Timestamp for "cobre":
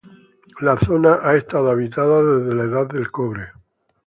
3.11-3.49